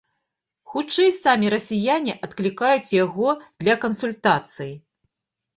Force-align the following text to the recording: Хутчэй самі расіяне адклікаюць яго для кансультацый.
Хутчэй 0.71 1.09
самі 1.23 1.51
расіяне 1.55 2.13
адклікаюць 2.29 2.95
яго 3.05 3.29
для 3.65 3.75
кансультацый. 3.85 4.73